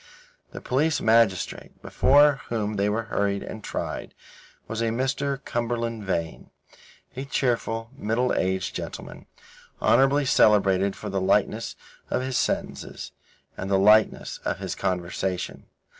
[0.49, 4.15] The police magistrate, before whom they were hurried and tried,
[4.67, 5.45] was a Mr.
[5.45, 6.49] Cumberland Vane,
[7.15, 9.27] a cheerful, middle aged gentleman,
[9.79, 11.75] honourably celebrated for the lightness
[12.09, 13.11] of his sentences
[13.55, 15.67] and the lightness of his conversation.